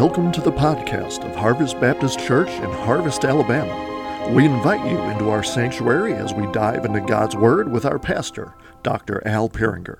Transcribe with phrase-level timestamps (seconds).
[0.00, 4.32] Welcome to the podcast of Harvest Baptist Church in Harvest, Alabama.
[4.32, 8.54] We invite you into our sanctuary as we dive into God's Word with our pastor,
[8.84, 9.26] Dr.
[9.26, 9.98] Al Peringer.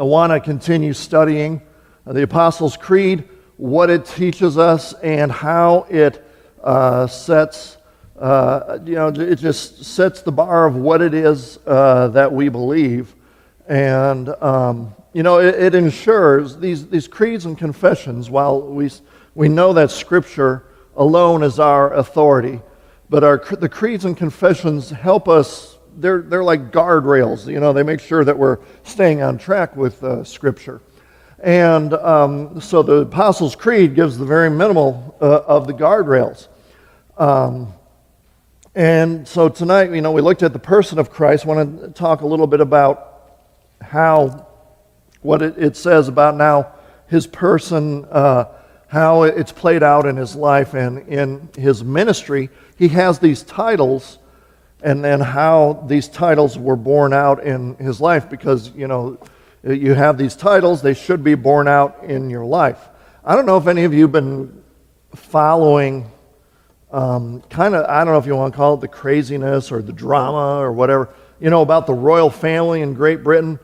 [0.00, 1.60] I want to continue studying
[2.06, 3.28] the Apostles' Creed,
[3.58, 6.26] what it teaches us, and how it
[6.64, 7.76] uh, sets,
[8.18, 12.48] uh, you know, it just sets the bar of what it is uh, that we
[12.48, 13.14] believe.
[13.68, 18.88] And um, you know, it, it, ensures these, these creeds and confessions, while we,
[19.34, 20.62] we know that Scripture
[20.96, 22.60] alone is our authority,
[23.10, 27.52] but our, the creeds and confessions help us, they're, they're like guardrails.
[27.52, 30.80] You know, they make sure that we're staying on track with uh, Scripture.
[31.40, 36.46] And um, so the Apostles' Creed gives the very minimal uh, of the guardrails.
[37.16, 37.72] Um,
[38.76, 41.44] and so tonight, you know, we looked at the person of Christ.
[41.44, 43.40] I want to talk a little bit about
[43.80, 44.47] how
[45.22, 46.72] what it, it says about now
[47.08, 48.44] his person, uh,
[48.86, 52.50] how it's played out in his life and in his ministry.
[52.76, 54.18] He has these titles,
[54.82, 59.18] and then how these titles were born out in his life because, you know,
[59.64, 62.88] you have these titles, they should be born out in your life.
[63.24, 64.62] I don't know if any of you have been
[65.14, 66.10] following
[66.90, 69.82] um, kind of, I don't know if you want to call it the craziness or
[69.82, 73.58] the drama or whatever, you know, about the royal family in Great Britain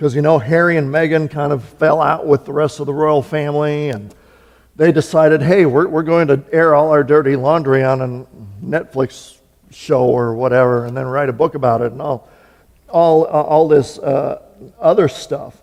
[0.00, 2.94] because you know Harry and Meghan kind of fell out with the rest of the
[2.94, 4.14] royal family, and
[4.74, 9.36] they decided, hey, we're, we're going to air all our dirty laundry on a Netflix
[9.70, 12.30] show or whatever, and then write a book about it and all,
[12.88, 14.40] all, uh, all this uh,
[14.80, 15.60] other stuff.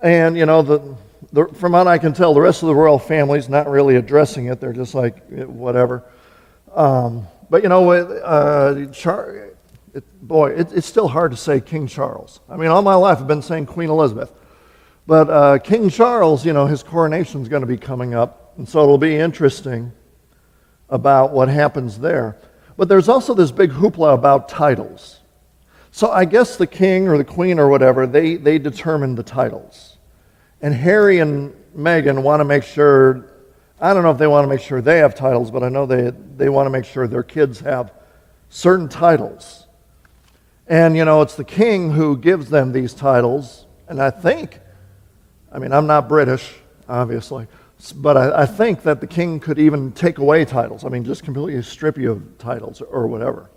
[0.00, 0.94] And you know, the,
[1.32, 4.46] the, from what I can tell, the rest of the royal family's not really addressing
[4.46, 4.60] it.
[4.60, 6.04] They're just like whatever.
[6.72, 9.51] Um, but you know, uh, Char-
[9.94, 12.40] it, boy, it, it's still hard to say King Charles.
[12.48, 14.32] I mean, all my life I've been saying Queen Elizabeth.
[15.06, 18.54] But uh, King Charles, you know, his coronation is going to be coming up.
[18.56, 19.92] And so it'll be interesting
[20.88, 22.38] about what happens there.
[22.76, 25.20] But there's also this big hoopla about titles.
[25.90, 29.98] So I guess the king or the queen or whatever, they, they determine the titles.
[30.62, 33.26] And Harry and Meghan want to make sure,
[33.80, 35.84] I don't know if they want to make sure they have titles, but I know
[35.84, 37.92] they, they want to make sure their kids have
[38.48, 39.66] certain titles.
[40.72, 43.66] And, you know, it's the king who gives them these titles.
[43.88, 44.58] And I think,
[45.52, 46.50] I mean, I'm not British,
[46.88, 47.46] obviously,
[47.96, 50.86] but I, I, think that the king could even take away titles.
[50.86, 53.50] I mean, just completely strip you of titles or whatever.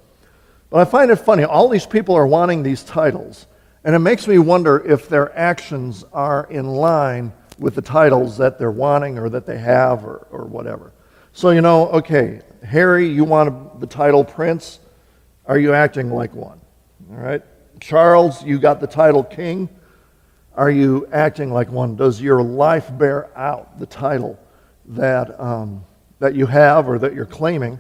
[0.69, 1.45] But I find it funny.
[1.45, 3.47] All these people are wanting these titles.
[3.85, 8.59] And it makes me wonder if their actions are in line with the titles that
[8.59, 10.91] they're wanting or that they have or, or whatever.
[11.31, 14.81] So, you know, okay, Harry, you want the title prince.
[15.45, 16.59] Are you acting like one?
[17.11, 17.41] All right?
[17.79, 19.69] Charles, you got the title king.
[20.56, 21.95] Are you acting like one?
[21.95, 24.39] Does your life bear out the title
[24.85, 25.84] that, um,
[26.19, 27.79] that you have or that you're claiming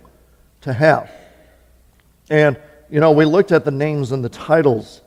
[0.61, 1.09] to have?
[2.29, 2.59] And,
[2.89, 5.01] you know, we looked at the names and the titles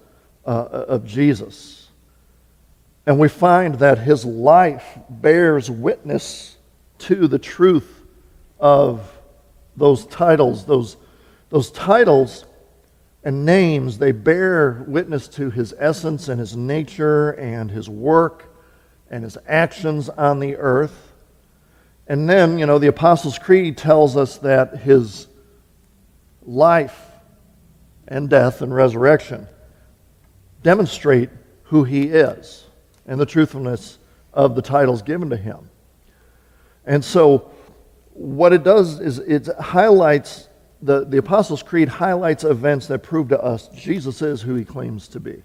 [0.47, 1.89] uh, of Jesus.
[3.07, 6.57] And we find that his life bears witness
[7.01, 8.03] to the truth
[8.59, 9.11] of
[9.77, 10.65] those titles.
[10.65, 10.97] Those,
[11.51, 12.45] those titles
[13.25, 18.55] and names, they bear witness to his essence and his nature and his work
[19.11, 21.13] and his actions on the earth.
[22.07, 25.27] And then, you know, the Apostles' Creed tells us that his
[26.47, 27.07] life
[28.07, 29.47] and death and resurrection
[30.63, 31.31] demonstrate
[31.65, 32.65] who he is
[33.07, 33.99] and the truthfulness
[34.33, 35.69] of the titles given to him.
[36.87, 37.51] And so,
[38.15, 40.48] what it does is it highlights
[40.81, 45.09] the, the Apostles' Creed highlights events that prove to us Jesus is who he claims
[45.09, 45.43] to be.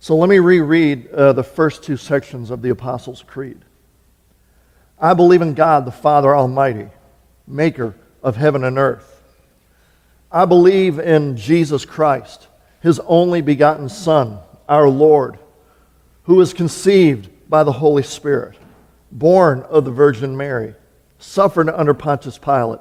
[0.00, 3.58] So let me reread uh, the first two sections of the Apostles' Creed.
[5.00, 6.88] I believe in God, the Father Almighty,
[7.46, 9.22] maker of heaven and earth.
[10.30, 12.46] I believe in Jesus Christ,
[12.80, 15.38] his only begotten Son, our Lord,
[16.24, 18.56] who was conceived by the Holy Spirit,
[19.10, 20.74] born of the Virgin Mary,
[21.18, 22.80] suffered under Pontius Pilate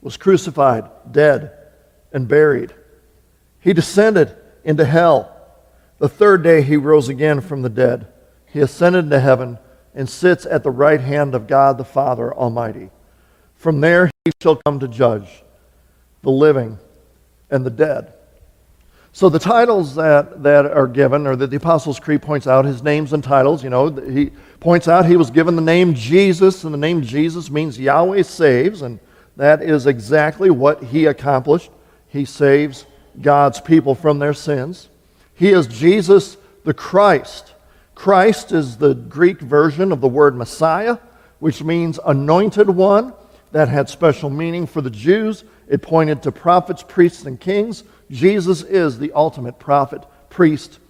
[0.00, 1.52] was crucified, dead,
[2.12, 2.74] and buried.
[3.60, 5.34] He descended into hell.
[5.98, 8.06] The third day he rose again from the dead.
[8.46, 9.58] He ascended into heaven
[9.94, 12.90] and sits at the right hand of God the Father Almighty.
[13.56, 15.42] From there he shall come to judge
[16.22, 16.78] the living
[17.50, 18.14] and the dead.
[19.12, 22.82] So the titles that, that are given, or that the Apostles' Creed points out, his
[22.82, 24.30] names and titles, you know, he
[24.60, 28.82] points out he was given the name Jesus, and the name Jesus means Yahweh saves,
[28.82, 29.00] and
[29.38, 31.70] that is exactly what he accomplished.
[32.08, 32.84] He saves
[33.22, 34.88] God's people from their sins.
[35.34, 37.54] He is Jesus the Christ.
[37.94, 40.98] Christ is the Greek version of the word Messiah,
[41.38, 43.14] which means anointed one.
[43.52, 45.44] That had special meaning for the Jews.
[45.68, 47.84] It pointed to prophets, priests, and kings.
[48.10, 50.80] Jesus is the ultimate prophet, priest,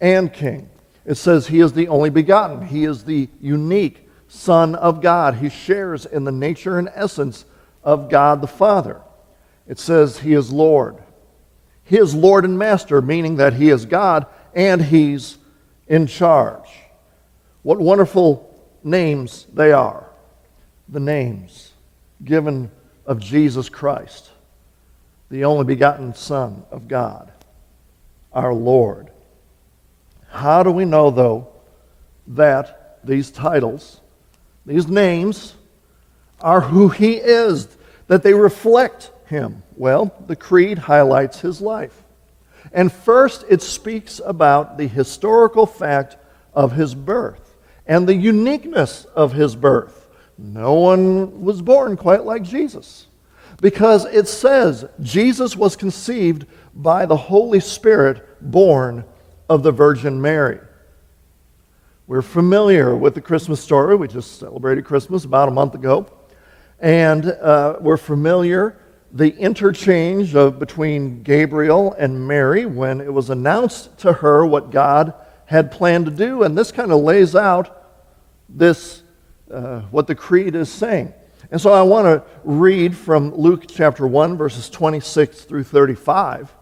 [0.00, 0.70] and king.
[1.04, 2.66] It says he is the only begotten.
[2.66, 5.34] He is the unique Son of God.
[5.34, 7.44] He shares in the nature and essence
[7.82, 9.00] of God the Father.
[9.66, 10.96] It says he is Lord.
[11.84, 15.38] He is Lord and Master, meaning that he is God and he's
[15.86, 16.68] in charge.
[17.62, 18.48] What wonderful
[18.82, 20.08] names they are.
[20.88, 21.72] The names
[22.24, 22.70] given
[23.06, 24.30] of Jesus Christ,
[25.30, 27.32] the only begotten Son of God,
[28.32, 29.10] our Lord.
[30.28, 31.48] How do we know, though,
[32.28, 34.00] that these titles,
[34.64, 35.54] these names,
[36.42, 37.68] are who He is,
[38.08, 39.62] that they reflect Him?
[39.76, 42.02] Well, the Creed highlights His life.
[42.72, 46.16] And first, it speaks about the historical fact
[46.54, 47.56] of His birth
[47.86, 50.08] and the uniqueness of His birth.
[50.38, 53.06] No one was born quite like Jesus
[53.60, 59.04] because it says Jesus was conceived by the Holy Spirit, born
[59.48, 60.58] of the Virgin Mary.
[62.06, 63.94] We're familiar with the Christmas story.
[63.94, 66.06] We just celebrated Christmas about a month ago.
[66.82, 68.76] And uh, we're familiar
[69.12, 75.14] the interchange of, between Gabriel and Mary when it was announced to her what God
[75.44, 76.42] had planned to do.
[76.42, 77.88] And this kind of lays out
[78.48, 79.02] this,
[79.50, 81.12] uh, what the creed is saying.
[81.50, 86.52] And so I want to read from Luke chapter 1, verses 26 through 35.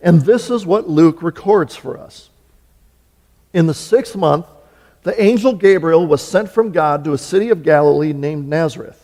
[0.00, 2.28] And this is what Luke records for us.
[3.52, 4.46] In the sixth month,
[5.04, 9.03] the angel Gabriel was sent from God to a city of Galilee named Nazareth,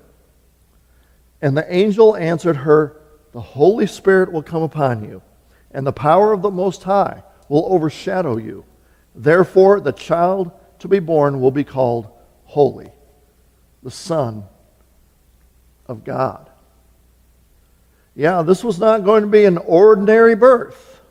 [1.41, 3.01] And the angel answered her,
[3.31, 5.21] The Holy Spirit will come upon you,
[5.71, 8.65] and the power of the Most High will overshadow you.
[9.15, 12.09] Therefore, the child to be born will be called
[12.45, 12.91] Holy,
[13.83, 14.43] the Son
[15.87, 16.49] of God.
[18.15, 21.01] Yeah, this was not going to be an ordinary birth.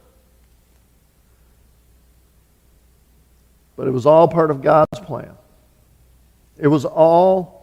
[3.76, 5.34] But it was all part of God's plan.
[6.58, 7.59] It was all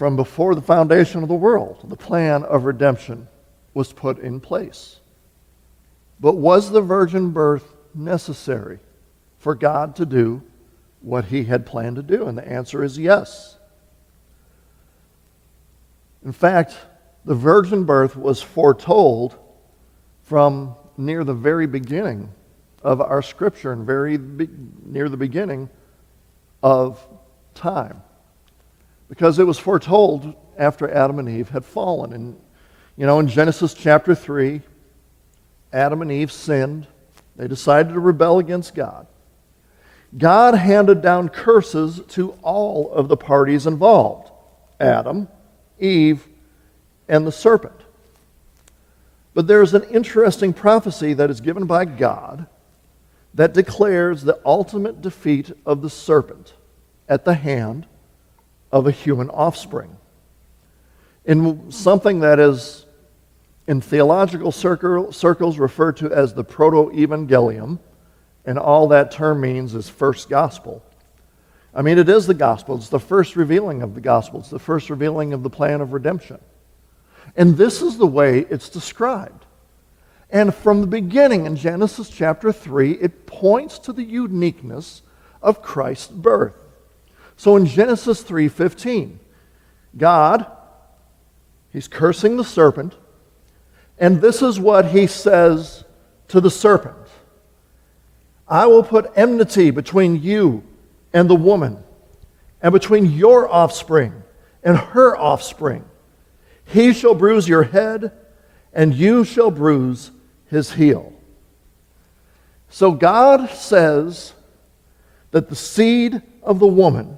[0.00, 1.78] from before the foundation of the world.
[1.84, 3.28] The plan of redemption
[3.74, 4.98] was put in place.
[6.18, 8.78] But was the virgin birth necessary
[9.36, 10.40] for God to do
[11.02, 12.26] what he had planned to do?
[12.26, 13.58] And the answer is yes.
[16.24, 16.78] In fact,
[17.26, 19.36] the virgin birth was foretold
[20.22, 22.30] from near the very beginning
[22.82, 24.48] of our scripture and very be-
[24.82, 25.68] near the beginning
[26.62, 27.06] of
[27.54, 28.02] time.
[29.10, 32.14] Because it was foretold after Adam and Eve had fallen.
[32.14, 32.40] And,
[32.96, 34.62] you know, in Genesis chapter 3,
[35.72, 36.86] Adam and Eve sinned.
[37.36, 39.06] They decided to rebel against God.
[40.16, 44.30] God handed down curses to all of the parties involved
[44.80, 45.28] Adam,
[45.78, 46.26] Eve,
[47.08, 47.80] and the serpent.
[49.34, 52.46] But there's an interesting prophecy that is given by God
[53.34, 56.54] that declares the ultimate defeat of the serpent
[57.08, 57.86] at the hand
[58.72, 59.96] of a human offspring.
[61.24, 62.86] In something that is
[63.66, 67.78] in theological circles referred to as the proto evangelium,
[68.44, 70.82] and all that term means is first gospel.
[71.72, 72.76] I mean, it is the gospel.
[72.76, 74.40] It's the first revealing of the gospel.
[74.40, 76.40] It's the first revealing of the plan of redemption.
[77.36, 79.44] And this is the way it's described.
[80.30, 85.02] And from the beginning in Genesis chapter 3, it points to the uniqueness
[85.42, 86.54] of Christ's birth.
[87.40, 89.18] So in Genesis 3:15,
[89.96, 90.44] God
[91.70, 92.96] he's cursing the serpent,
[93.98, 95.84] and this is what he says
[96.28, 96.98] to the serpent.
[98.46, 100.64] I will put enmity between you
[101.14, 101.82] and the woman,
[102.60, 104.22] and between your offspring
[104.62, 105.86] and her offspring.
[106.66, 108.12] He shall bruise your head,
[108.74, 110.10] and you shall bruise
[110.44, 111.14] his heel.
[112.68, 114.34] So God says
[115.30, 117.16] that the seed of the woman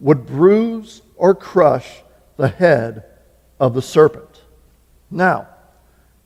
[0.00, 2.02] would bruise or crush
[2.36, 3.04] the head
[3.58, 4.42] of the serpent.
[5.10, 5.48] Now,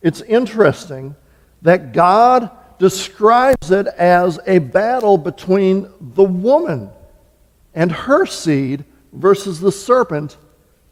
[0.01, 1.17] it's interesting
[1.63, 6.91] that God describes it as a battle between the woman
[7.75, 10.37] and her seed versus the serpent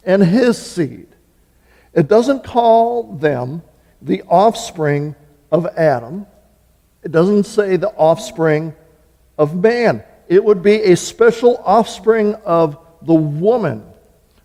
[0.03, 1.07] and his seed.
[1.93, 3.61] It doesn't call them
[4.01, 5.15] the offspring
[5.51, 6.25] of Adam.
[7.03, 8.73] It doesn't say the offspring
[9.37, 10.03] of man.
[10.31, 13.83] It would be a special offspring of the woman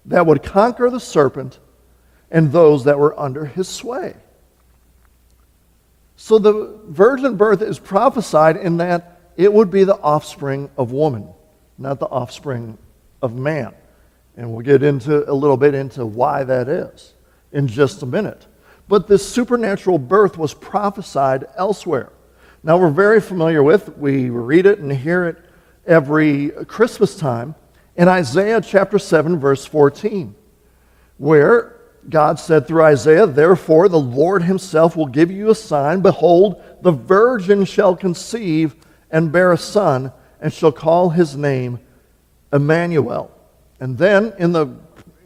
[0.06, 1.60] that would conquer the serpent
[2.28, 4.16] and those that were under his sway.
[6.16, 11.28] So the virgin birth is prophesied in that it would be the offspring of woman,
[11.78, 12.78] not the offspring
[13.22, 13.72] of man.
[14.36, 17.14] And we'll get into a little bit into why that is
[17.52, 18.44] in just a minute.
[18.88, 22.10] But this supernatural birth was prophesied elsewhere.
[22.64, 25.45] Now we're very familiar with, we read it and hear it
[25.86, 27.54] every Christmas time
[27.96, 30.34] in Isaiah chapter 7, verse 14,
[31.18, 31.76] where
[32.08, 36.02] God said through Isaiah, Therefore the Lord himself will give you a sign.
[36.02, 38.76] Behold, the virgin shall conceive
[39.10, 41.80] and bear a son, and shall call his name
[42.52, 43.30] Emmanuel.
[43.80, 44.76] And then in the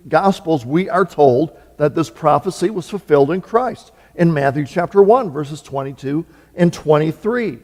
[0.08, 5.30] Gospels, we are told that this prophecy was fulfilled in Christ in Matthew chapter 1,
[5.30, 6.24] verses 22
[6.54, 7.58] and 23.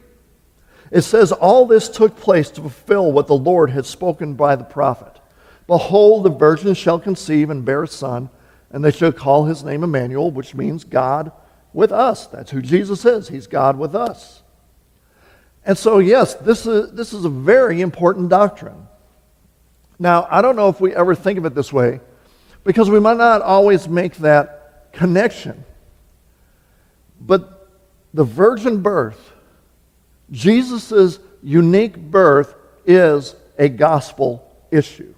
[0.91, 4.63] It says, All this took place to fulfill what the Lord had spoken by the
[4.63, 5.19] prophet.
[5.67, 8.29] Behold, the virgin shall conceive and bear a son
[8.71, 11.31] and they shall call his name Emmanuel, which means God
[11.73, 12.27] with us.
[12.27, 13.29] That's who Jesus is.
[13.29, 14.41] He's God with us.
[15.65, 18.87] And so, yes, this is, this is a very important doctrine.
[19.99, 21.99] Now, I don't know if we ever think of it this way
[22.63, 25.63] because we might not always make that connection.
[27.19, 27.69] But
[28.13, 29.33] the virgin birth,
[30.31, 32.55] Jesus' unique birth,
[32.87, 35.13] is a gospel issue.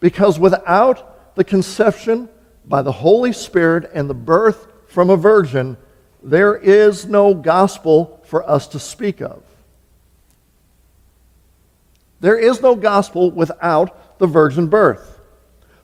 [0.00, 2.28] Because without the conception
[2.64, 5.76] by the Holy Spirit and the birth from a virgin,
[6.22, 9.42] there is no gospel for us to speak of.
[12.20, 15.20] There is no gospel without the virgin birth.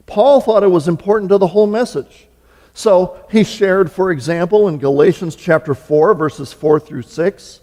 [0.07, 2.29] Paul thought it was important to the whole message.
[2.75, 7.61] So he shared, for example, in Galatians chapter 4, verses 4 through 6,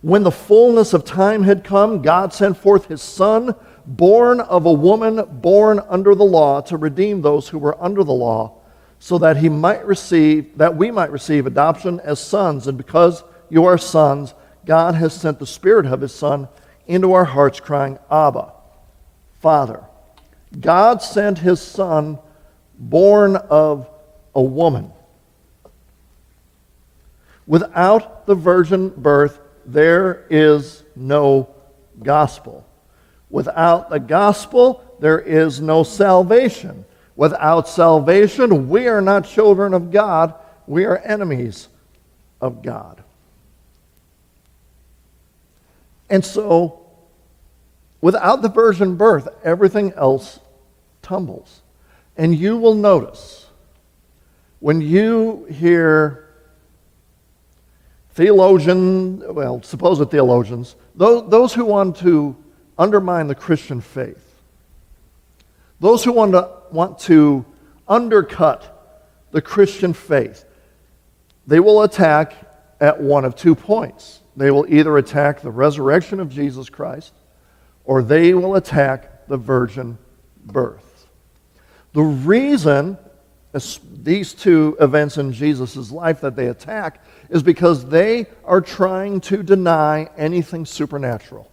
[0.00, 3.54] when the fullness of time had come, God sent forth his Son
[3.86, 8.12] born of a woman born under the law to redeem those who were under the
[8.12, 8.58] law
[8.98, 12.66] so that he might receive that we might receive adoption as sons.
[12.66, 14.34] And because you are sons
[14.66, 16.48] god has sent the spirit of his son
[16.86, 18.52] into our hearts crying abba
[19.40, 19.84] father.
[20.60, 22.18] God sent his son
[22.78, 23.88] born of
[24.34, 24.92] a woman
[27.46, 29.40] without the virgin birth
[29.72, 31.54] there is no
[32.02, 32.68] gospel
[33.30, 36.84] Without the gospel, there is no salvation.
[37.16, 40.34] Without salvation, we are not children of God,
[40.66, 41.68] we are enemies
[42.40, 43.02] of God.
[46.08, 46.86] And so,
[48.00, 50.40] without the virgin birth, everything else
[51.02, 51.60] tumbles.
[52.16, 53.46] And you will notice
[54.60, 56.27] when you hear
[58.18, 62.34] theologians, well, supposed theologians, those, those who want to
[62.76, 64.34] undermine the Christian faith.
[65.78, 67.46] Those who want to, want to
[67.86, 70.44] undercut the Christian faith,
[71.46, 72.34] they will attack
[72.80, 74.18] at one of two points.
[74.36, 77.12] They will either attack the resurrection of Jesus Christ
[77.84, 79.96] or they will attack the virgin
[80.44, 81.06] birth.
[81.92, 82.98] The reason
[83.92, 89.42] these two events in Jesus' life that they attack is because they are trying to
[89.42, 91.50] deny anything supernatural.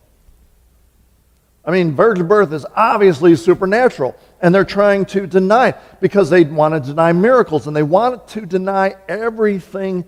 [1.65, 6.43] I mean, virgin birth is obviously supernatural, and they're trying to deny it because they
[6.43, 10.05] want to deny miracles and they want to deny everything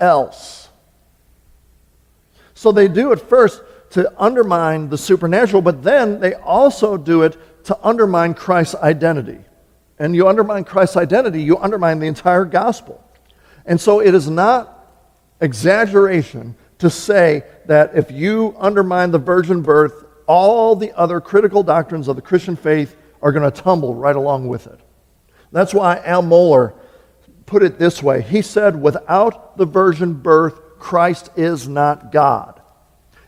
[0.00, 0.68] else.
[2.54, 7.64] So they do it first to undermine the supernatural, but then they also do it
[7.66, 9.38] to undermine Christ's identity.
[9.98, 13.02] And you undermine Christ's identity, you undermine the entire gospel.
[13.64, 14.75] And so it is not
[15.40, 22.08] exaggeration to say that if you undermine the virgin birth, all the other critical doctrines
[22.08, 24.80] of the Christian faith are going to tumble right along with it.
[25.52, 26.74] That's why Al Mohler
[27.46, 28.22] put it this way.
[28.22, 32.60] He said, without the virgin birth, Christ is not God.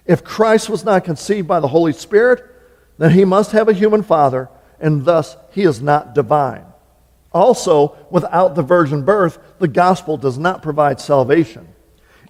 [0.04, 2.44] If Christ was not conceived by the Holy Spirit,
[2.98, 4.48] then he must have a human father,
[4.80, 6.64] and thus he is not divine.
[7.32, 11.68] Also, without the virgin birth, the gospel does not provide salvation.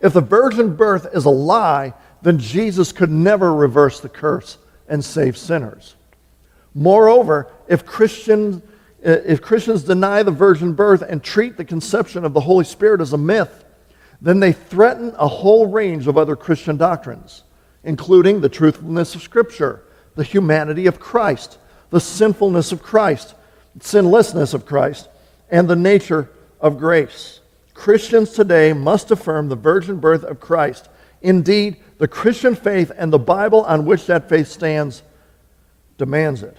[0.00, 5.04] If the virgin birth is a lie, then Jesus could never reverse the curse and
[5.04, 5.94] save sinners.
[6.74, 8.62] Moreover, if Christians,
[9.02, 13.00] eh, if Christians deny the virgin birth and treat the conception of the Holy Spirit
[13.00, 13.64] as a myth,
[14.20, 17.44] then they threaten a whole range of other Christian doctrines,
[17.84, 19.82] including the truthfulness of Scripture,
[20.14, 21.58] the humanity of Christ,
[21.90, 23.34] the sinfulness of Christ,
[23.80, 25.08] sinlessness of Christ,
[25.50, 27.37] and the nature of grace.
[27.78, 30.88] Christians today must affirm the virgin birth of Christ.
[31.22, 35.04] Indeed, the Christian faith and the Bible on which that faith stands
[35.96, 36.56] demands it.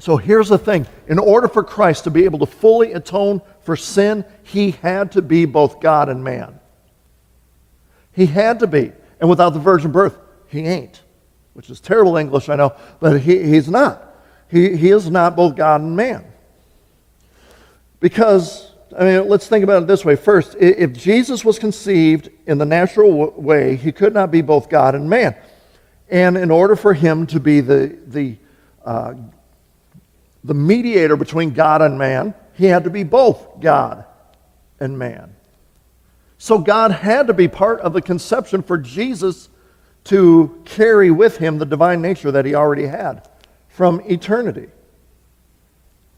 [0.00, 3.76] So here's the thing in order for Christ to be able to fully atone for
[3.76, 6.58] sin, he had to be both God and man.
[8.10, 8.90] He had to be.
[9.20, 11.00] And without the virgin birth, he ain't,
[11.52, 14.02] which is terrible English, I know, but he, he's not.
[14.50, 16.24] He, he is not both God and man.
[18.00, 20.16] Because, I mean, let's think about it this way.
[20.16, 24.94] First, if Jesus was conceived in the natural way, he could not be both God
[24.94, 25.36] and man.
[26.08, 28.36] And in order for him to be the, the
[28.84, 29.14] uh,
[30.46, 34.04] the mediator between God and man, he had to be both God
[34.78, 35.34] and man.
[36.38, 39.48] So God had to be part of the conception for Jesus
[40.04, 43.28] to carry with him the divine nature that he already had
[43.68, 44.68] from eternity.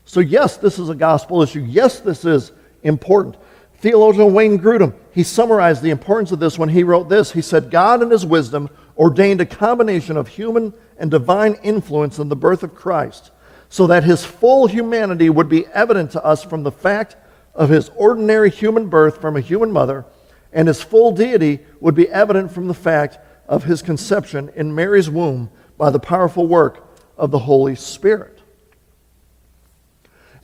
[0.04, 1.60] So, yes, this is a gospel issue.
[1.60, 3.36] Yes, this is important.
[3.78, 7.32] Theologian Wayne Grudem, he summarized the importance of this when he wrote this.
[7.32, 12.28] He said, God in his wisdom ordained a combination of human and divine influence in
[12.28, 13.30] the birth of Christ
[13.68, 17.16] so that his full humanity would be evident to us from the fact
[17.54, 20.04] of his ordinary human birth from a human mother,
[20.52, 25.10] and his full deity would be evident from the fact of his conception in Mary's
[25.10, 28.40] womb by the powerful work of the Holy Spirit.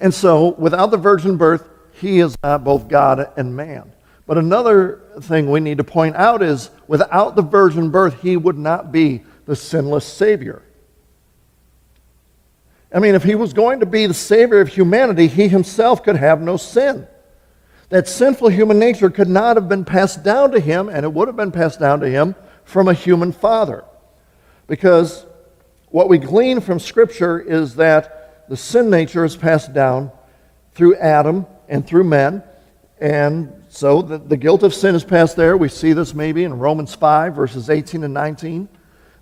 [0.00, 1.68] And so, without the virgin birth,
[2.00, 3.92] he is not both God and man.
[4.26, 8.58] But another thing we need to point out is without the virgin birth, he would
[8.58, 10.62] not be the sinless Savior.
[12.92, 16.16] I mean, if he was going to be the Savior of humanity, he himself could
[16.16, 17.06] have no sin.
[17.90, 21.28] That sinful human nature could not have been passed down to him, and it would
[21.28, 23.84] have been passed down to him from a human father.
[24.66, 25.26] Because
[25.88, 30.10] what we glean from Scripture is that the sin nature is passed down
[30.72, 32.42] through Adam and through men.
[33.00, 35.56] And so the, the guilt of sin is passed there.
[35.56, 38.68] We see this maybe in Romans 5, verses 18 and 19.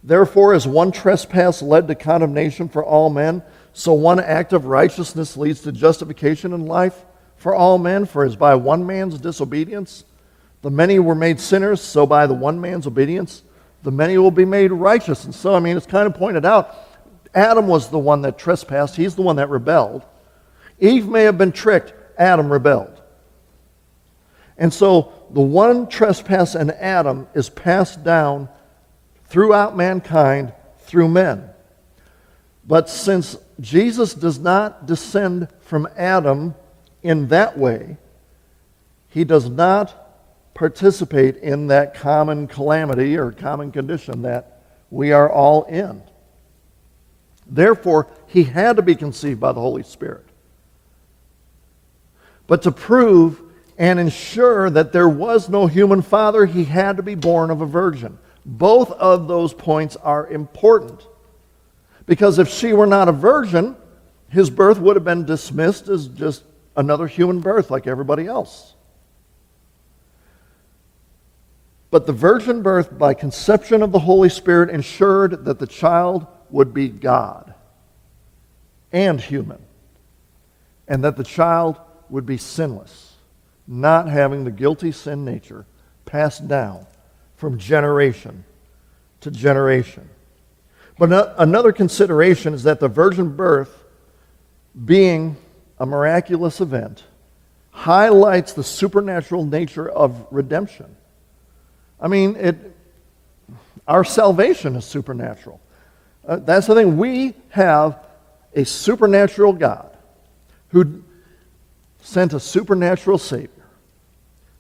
[0.05, 5.37] Therefore, as one trespass led to condemnation for all men, so one act of righteousness
[5.37, 7.05] leads to justification in life
[7.37, 10.05] for all men, for as by one man's disobedience
[10.63, 13.43] the many were made sinners, so by the one man's obedience
[13.83, 15.25] the many will be made righteous.
[15.25, 16.77] And so, I mean, it's kind of pointed out
[17.35, 20.05] Adam was the one that trespassed, he's the one that rebelled.
[20.79, 23.03] Eve may have been tricked, Adam rebelled.
[24.57, 28.49] And so the one trespass in Adam is passed down
[29.25, 31.51] throughout mankind through men.
[32.65, 36.55] But since Jesus does not descend from Adam
[37.03, 37.97] in that way,
[39.09, 39.99] he does not
[40.55, 46.03] participate in that common calamity or common condition that we are all in.
[47.47, 50.27] Therefore, he had to be conceived by the Holy Spirit.
[52.53, 53.41] But to prove
[53.79, 57.67] and ensure that there was no human father, he had to be born of a
[57.67, 58.19] virgin.
[58.45, 61.07] Both of those points are important.
[62.05, 63.75] Because if she were not a virgin,
[64.29, 66.45] his birth would have been dismissed as just
[66.77, 68.75] another human birth like everybody else.
[71.91, 76.75] But the virgin birth by conception of the Holy Spirit ensured that the child would
[76.75, 77.55] be God
[78.93, 79.63] and human,
[80.87, 81.81] and that the child
[82.13, 83.15] would be sinless,
[83.67, 85.65] not having the guilty sin nature
[86.05, 86.87] passed down
[87.37, 88.45] from generation
[89.21, 90.09] to generation.
[90.99, 93.83] But another consideration is that the virgin birth,
[94.85, 95.37] being
[95.79, 97.03] a miraculous event,
[97.71, 100.95] highlights the supernatural nature of redemption.
[101.99, 102.77] I mean, it,
[103.89, 105.61] our salvation is supernatural.
[106.29, 106.99] Uh, that's the thing.
[106.99, 107.99] We have
[108.55, 109.97] a supernatural God
[110.69, 111.02] who
[112.03, 113.49] sent a supernatural Savior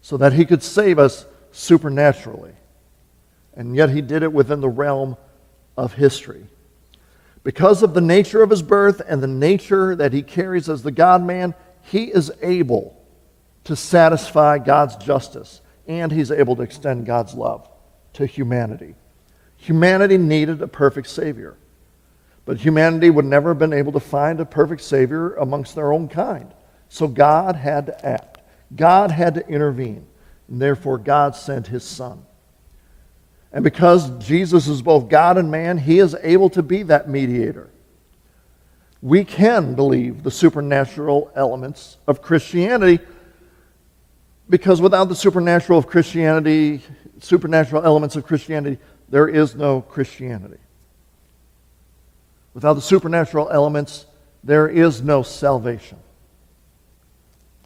[0.01, 2.53] so that he could save us supernaturally.
[3.55, 5.17] And yet he did it within the realm
[5.77, 6.47] of history.
[7.45, 10.93] Because of the nature of his birth and the nature that he carries as the
[10.93, 12.97] God man, he is able
[13.65, 17.69] to satisfy God's justice and he's able to extend God's love
[18.15, 18.95] to humanity.
[19.57, 21.57] Humanity needed a perfect Savior.
[22.45, 26.09] But humanity would never have been able to find a perfect Savior amongst their own
[26.09, 26.53] kind.
[26.93, 28.43] So God had to act,
[28.77, 30.07] God had to intervene.
[30.47, 32.27] And therefore, God sent his Son.
[33.51, 37.71] And because Jesus is both God and man, he is able to be that mediator.
[39.01, 43.03] We can believe the supernatural elements of Christianity
[44.51, 46.83] because without the supernatural of Christianity,
[47.21, 48.79] supernatural elements of Christianity,
[49.09, 50.59] there is no Christianity.
[52.53, 54.05] Without the supernatural elements,
[54.45, 55.97] there is no salvation.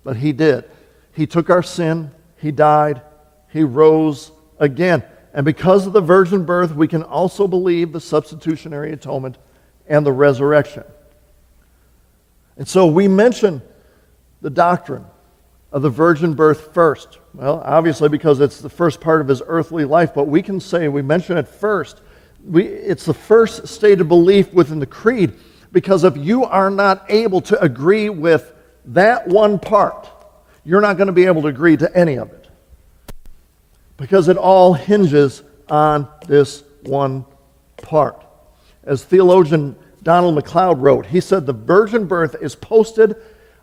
[0.07, 0.71] But he did.
[1.15, 3.03] He took our sin, he died,
[3.49, 5.03] he rose again.
[5.35, 9.37] And because of the virgin birth, we can also believe the substitutionary atonement
[9.89, 10.85] and the resurrection.
[12.57, 13.61] And so we mention
[14.43, 15.05] the doctrine
[15.73, 17.19] of the virgin birth first.
[17.35, 20.87] Well, obviously, because it's the first part of his earthly life, but we can say,
[20.87, 22.01] we mention it first.
[22.45, 25.33] We, it's the first state of belief within the creed,
[25.73, 28.53] because if you are not able to agree with
[28.87, 30.09] that one part,
[30.65, 32.49] you're not going to be able to agree to any of it.
[33.97, 37.25] Because it all hinges on this one
[37.77, 38.25] part.
[38.85, 43.17] As theologian Donald MacLeod wrote, he said, The virgin birth is posted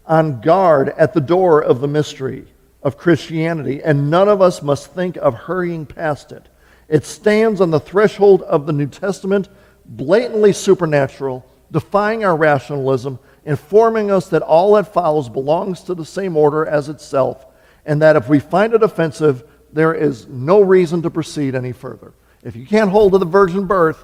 [0.05, 2.45] on guard at the door of the mystery
[2.81, 6.49] of Christianity, and none of us must think of hurrying past it.
[6.89, 9.47] It stands on the threshold of the New Testament,
[9.85, 16.37] blatantly supernatural, defying our rationalism, informing us that all that follows belongs to the same
[16.37, 17.45] order as itself,
[17.85, 22.13] and that if we find it offensive, there is no reason to proceed any further.
[22.43, 24.03] If you can't hold to the virgin birth,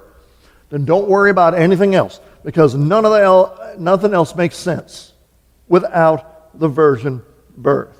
[0.68, 5.12] then don't worry about anything else, because none of the el- nothing else makes sense
[5.68, 7.22] without the virgin
[7.56, 7.96] birth.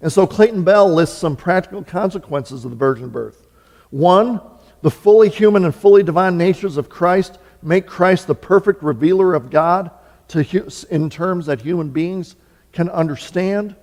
[0.00, 3.46] And so Clayton Bell lists some practical consequences of the virgin birth.
[3.90, 4.40] One,
[4.82, 9.50] the fully human and fully divine natures of Christ make Christ the perfect revealer of
[9.50, 9.90] God
[10.30, 12.36] to, in terms that human beings
[12.72, 13.76] can understand.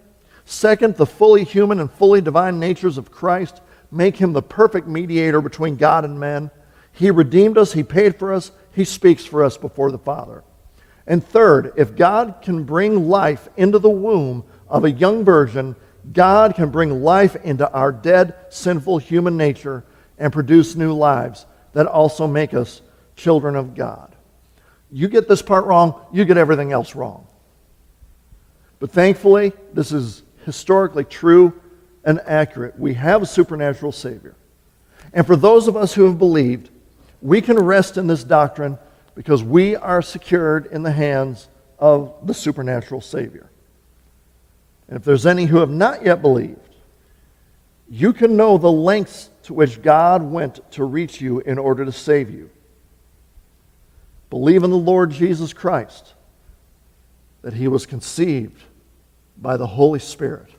[0.46, 5.42] Second, the fully human and fully divine natures of Christ make him the perfect mediator
[5.42, 6.52] between God and men.
[6.92, 10.44] He redeemed us, He paid for us, He speaks for us before the Father.
[11.06, 15.76] And third, if God can bring life into the womb of a young virgin,
[16.12, 19.84] God can bring life into our dead, sinful human nature
[20.18, 22.82] and produce new lives that also make us
[23.16, 24.16] children of God.
[24.92, 27.28] You get this part wrong, you get everything else wrong.
[28.80, 31.60] But thankfully, this is historically true
[32.04, 32.80] and accurate.
[32.80, 34.36] We have a supernatural Savior.
[35.14, 36.70] And for those of us who have believed,
[37.22, 38.78] we can rest in this doctrine
[39.16, 41.48] because we are secured in the hands
[41.80, 43.50] of the supernatural Savior.
[44.88, 46.60] And if there's any who have not yet believed,
[47.90, 51.92] you can know the lengths to which God went to reach you in order to
[51.92, 52.50] save you.
[54.30, 56.14] Believe in the Lord Jesus Christ,
[57.42, 58.62] that he was conceived
[59.38, 60.50] by the Holy Spirit,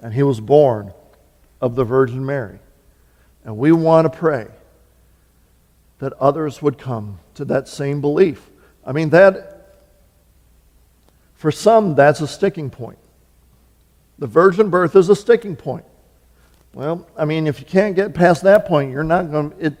[0.00, 0.92] and he was born
[1.60, 2.58] of the Virgin Mary.
[3.44, 4.48] And we want to pray
[5.98, 8.50] that others would come to that same belief.
[8.84, 9.74] I mean, that,
[11.34, 12.98] for some, that's a sticking point.
[14.18, 15.84] The virgin birth is a sticking point.
[16.72, 19.76] Well, I mean, if you can't get past that point, you're not going to.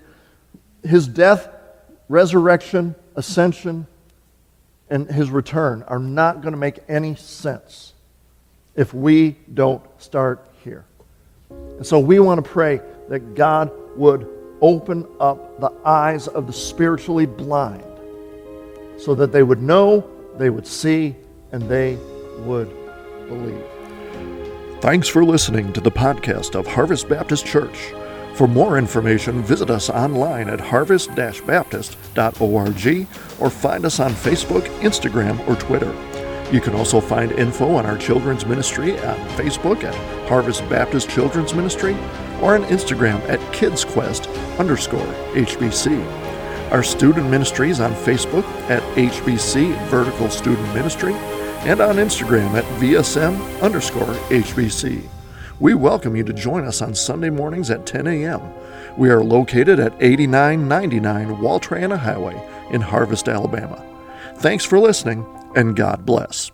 [0.88, 1.48] His death,
[2.08, 3.86] resurrection, ascension,
[4.90, 7.94] and his return are not going to make any sense
[8.76, 10.84] if we don't start here.
[11.50, 14.28] And so we want to pray that God would
[14.60, 17.84] open up the eyes of the spiritually blind
[18.96, 21.14] so that they would know, they would see,
[21.52, 21.96] and they
[22.40, 22.70] would
[23.28, 23.64] believe.
[24.80, 27.92] Thanks for listening to the podcast of Harvest Baptist Church.
[28.34, 33.06] For more information, visit us online at harvest baptist.org
[33.38, 35.94] or find us on Facebook, Instagram, or Twitter.
[36.52, 39.94] You can also find info on our children's ministry on Facebook at
[40.28, 41.94] Harvest Baptist Children's Ministry
[42.42, 46.04] or on Instagram at KidsQuest underscore HBC.
[46.72, 51.14] Our student ministries on Facebook at HBC Vertical Student Ministry
[51.64, 55.08] and on Instagram at VSM underscore HBC.
[55.60, 58.42] We welcome you to join us on Sunday mornings at 10 a.m.
[58.98, 63.84] We are located at 8999 Wall Triana Highway in Harvest, Alabama.
[64.38, 66.50] Thanks for listening, and God bless.